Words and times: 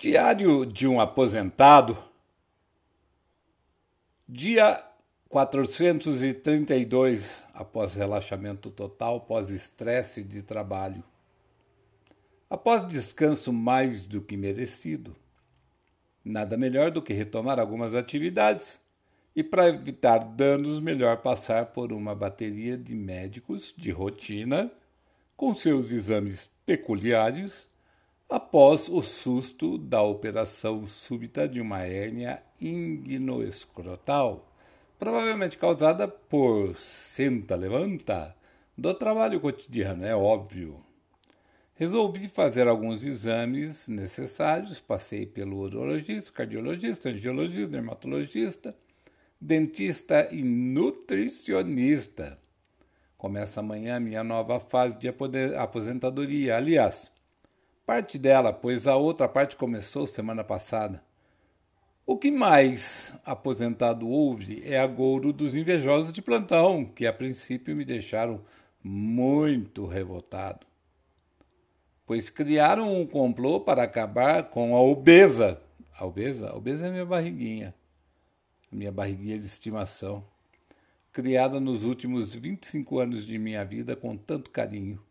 Diário 0.00 0.64
de 0.64 0.86
um 0.86 1.00
aposentado, 1.00 1.98
dia 4.28 4.80
432 5.28 7.44
após 7.52 7.94
relaxamento 7.94 8.70
total, 8.70 9.22
pós 9.22 9.50
estresse 9.50 10.22
de 10.22 10.40
trabalho. 10.40 11.02
Após 12.48 12.86
descanso 12.86 13.52
mais 13.52 14.06
do 14.06 14.20
que 14.20 14.36
merecido, 14.36 15.16
nada 16.24 16.56
melhor 16.56 16.92
do 16.92 17.02
que 17.02 17.12
retomar 17.12 17.58
algumas 17.58 17.92
atividades 17.92 18.80
e, 19.34 19.42
para 19.42 19.66
evitar 19.66 20.18
danos, 20.18 20.78
melhor 20.78 21.16
passar 21.16 21.66
por 21.66 21.92
uma 21.92 22.14
bateria 22.14 22.78
de 22.78 22.94
médicos 22.94 23.74
de 23.76 23.90
rotina 23.90 24.70
com 25.36 25.52
seus 25.56 25.90
exames 25.90 26.48
peculiares 26.64 27.68
após 28.28 28.88
o 28.88 29.00
susto 29.00 29.78
da 29.78 30.02
operação 30.02 30.86
súbita 30.86 31.48
de 31.48 31.62
uma 31.62 31.80
hérnia 31.80 32.42
ingnoescrotal, 32.60 34.46
provavelmente 34.98 35.56
causada 35.56 36.06
por 36.06 36.76
senta-levanta 36.76 38.36
do 38.76 38.92
trabalho 38.92 39.40
cotidiano, 39.40 40.04
é 40.04 40.14
óbvio. 40.14 40.84
Resolvi 41.74 42.28
fazer 42.28 42.68
alguns 42.68 43.02
exames 43.02 43.88
necessários, 43.88 44.78
passei 44.78 45.24
pelo 45.24 45.60
urologista, 45.60 46.32
cardiologista, 46.32 47.08
angiologista, 47.08 47.68
dermatologista, 47.68 48.76
dentista 49.40 50.28
e 50.32 50.42
nutricionista. 50.42 52.38
Começa 53.16 53.60
amanhã 53.60 53.96
a 53.96 54.00
minha 54.00 54.22
nova 54.24 54.60
fase 54.60 54.98
de 54.98 55.08
aposentadoria. 55.56 56.56
Aliás, 56.56 57.12
parte 57.88 58.18
dela, 58.18 58.52
pois 58.52 58.86
a 58.86 58.96
outra 58.96 59.26
parte 59.26 59.56
começou 59.56 60.06
semana 60.06 60.44
passada. 60.44 61.02
O 62.04 62.18
que 62.18 62.30
mais 62.30 63.14
aposentado 63.24 64.06
houve 64.06 64.62
é 64.62 64.78
agouro 64.78 65.32
dos 65.32 65.54
invejosos 65.54 66.12
de 66.12 66.20
plantão, 66.20 66.84
que 66.84 67.06
a 67.06 67.12
princípio 67.14 67.74
me 67.74 67.86
deixaram 67.86 68.42
muito 68.84 69.86
revoltado. 69.86 70.66
Pois 72.04 72.28
criaram 72.28 72.94
um 72.94 73.06
complô 73.06 73.58
para 73.58 73.84
acabar 73.84 74.50
com 74.50 74.76
a 74.76 74.82
obesa. 74.82 75.58
A 75.98 76.04
obesa? 76.04 76.50
A 76.50 76.56
obesa 76.58 76.84
é 76.84 76.88
a 76.90 76.92
minha 76.92 77.06
barriguinha. 77.06 77.74
A 78.70 78.76
minha 78.76 78.92
barriguinha 78.92 79.38
de 79.38 79.46
estimação. 79.46 80.22
Criada 81.10 81.58
nos 81.58 81.84
últimos 81.84 82.34
25 82.34 82.98
anos 82.98 83.24
de 83.24 83.38
minha 83.38 83.64
vida 83.64 83.96
com 83.96 84.14
tanto 84.14 84.50
carinho. 84.50 85.02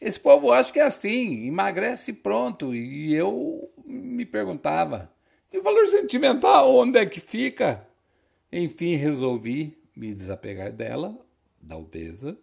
Esse 0.00 0.18
povo 0.18 0.52
acha 0.52 0.72
que 0.72 0.80
é 0.80 0.82
assim, 0.82 1.46
emagrece 1.46 2.12
pronto. 2.12 2.74
E 2.74 3.14
eu 3.14 3.70
me 3.84 4.24
perguntava, 4.24 5.10
e 5.52 5.58
o 5.58 5.62
valor 5.62 5.86
sentimental, 5.86 6.74
onde 6.74 6.98
é 6.98 7.06
que 7.06 7.20
fica? 7.20 7.86
Enfim, 8.52 8.96
resolvi 8.96 9.76
me 9.94 10.12
desapegar 10.12 10.72
dela, 10.72 11.16
da 11.60 11.76
obesa, 11.76 12.36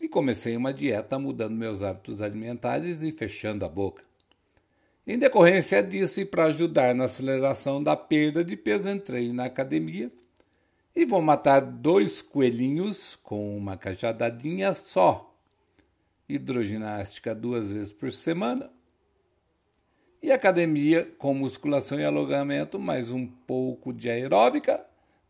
e 0.00 0.08
comecei 0.08 0.56
uma 0.56 0.72
dieta 0.72 1.18
mudando 1.18 1.54
meus 1.54 1.82
hábitos 1.82 2.22
alimentares 2.22 3.02
e 3.02 3.12
fechando 3.12 3.64
a 3.64 3.68
boca. 3.68 4.04
Em 5.06 5.18
decorrência 5.18 5.82
disso 5.82 6.20
e 6.20 6.24
para 6.24 6.44
ajudar 6.44 6.94
na 6.94 7.04
aceleração 7.04 7.82
da 7.82 7.94
perda 7.94 8.44
de 8.44 8.56
peso, 8.56 8.88
entrei 8.88 9.32
na 9.32 9.44
academia 9.46 10.10
e 10.96 11.04
vou 11.04 11.20
matar 11.20 11.60
dois 11.60 12.22
coelhinhos 12.22 13.16
com 13.22 13.56
uma 13.56 13.76
cajadadinha 13.76 14.72
só 14.72 15.33
hidroginástica 16.28 17.34
duas 17.34 17.68
vezes 17.68 17.92
por 17.92 18.10
semana 18.10 18.70
e 20.24 20.32
academia 20.32 21.04
com 21.18 21.34
musculação 21.34 22.00
e 22.00 22.04
alongamento, 22.04 22.78
mais 22.78 23.12
um 23.12 23.26
pouco 23.26 23.92
de 23.92 24.08
aeróbica 24.08 24.84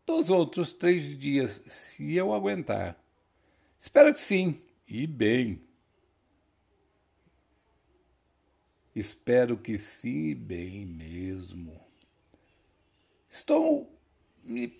dos 0.05 0.29
outros 0.29 0.71
três 0.71 1.19
dias, 1.19 1.61
se 1.67 2.15
eu 2.15 2.33
aguentar. 2.33 2.97
Espero 3.77 4.13
que 4.13 4.21
sim, 4.21 4.61
e 4.87 5.05
bem. 5.05 5.61
Espero 8.95 9.57
que 9.57 9.77
sim, 9.77 10.29
e 10.29 10.35
bem 10.35 10.85
mesmo. 10.85 11.77
Estou 13.29 13.99
me 14.45 14.73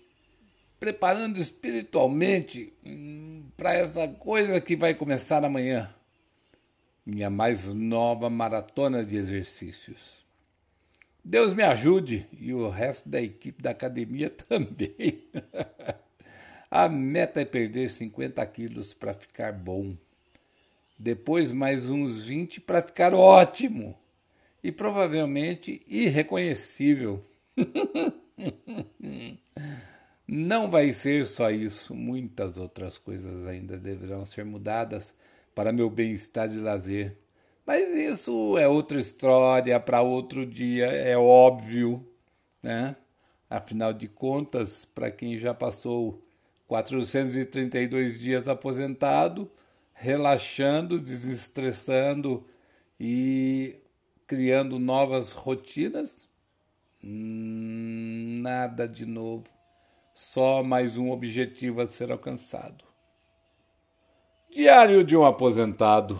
preparando 0.80 1.38
espiritualmente 1.38 2.72
hum, 2.86 3.44
para 3.54 3.74
essa 3.74 4.08
coisa 4.08 4.62
que 4.62 4.74
vai 4.76 4.94
começar 4.94 5.44
amanhã 5.44 5.94
minha 7.06 7.30
mais 7.30 7.72
nova 7.72 8.28
maratona 8.28 9.04
de 9.04 9.16
exercícios. 9.16 10.26
Deus 11.24 11.54
me 11.54 11.62
ajude 11.62 12.26
e 12.32 12.52
o 12.52 12.68
resto 12.68 13.08
da 13.08 13.22
equipe 13.22 13.62
da 13.62 13.70
academia 13.70 14.28
também. 14.48 15.24
A 16.68 16.88
meta 16.88 17.40
é 17.40 17.44
perder 17.44 17.88
50 17.88 18.44
quilos 18.46 18.92
para 18.92 19.14
ficar 19.14 19.52
bom. 19.52 19.96
Depois 20.98 21.52
mais 21.52 21.90
uns 21.90 22.24
20 22.24 22.60
para 22.60 22.82
ficar 22.82 23.14
ótimo. 23.14 23.96
E 24.62 24.72
provavelmente 24.72 25.80
irreconhecível. 25.86 27.22
Não 30.26 30.68
vai 30.68 30.92
ser 30.92 31.24
só 31.24 31.52
isso, 31.52 31.94
muitas 31.94 32.58
outras 32.58 32.98
coisas 32.98 33.46
ainda 33.46 33.78
deverão 33.78 34.26
ser 34.26 34.44
mudadas 34.44 35.14
para 35.56 35.72
meu 35.72 35.88
bem-estar 35.88 36.50
de 36.50 36.58
lazer. 36.58 37.16
Mas 37.64 37.88
isso 37.96 38.58
é 38.58 38.68
outra 38.68 39.00
história 39.00 39.80
para 39.80 40.02
outro 40.02 40.44
dia, 40.44 40.84
é 40.84 41.16
óbvio, 41.16 42.06
né? 42.62 42.94
Afinal 43.48 43.94
de 43.94 44.06
contas, 44.06 44.84
para 44.84 45.10
quem 45.10 45.38
já 45.38 45.54
passou 45.54 46.20
432 46.68 48.20
dias 48.20 48.46
aposentado, 48.46 49.50
relaxando, 49.94 51.00
desestressando 51.00 52.46
e 53.00 53.76
criando 54.26 54.78
novas 54.78 55.32
rotinas, 55.32 56.28
hum, 57.02 58.40
nada 58.42 58.86
de 58.86 59.06
novo, 59.06 59.44
só 60.12 60.62
mais 60.62 60.98
um 60.98 61.10
objetivo 61.10 61.80
a 61.80 61.88
ser 61.88 62.12
alcançado. 62.12 62.84
Diário 64.56 65.04
de 65.04 65.14
um 65.14 65.22
aposentado. 65.22 66.18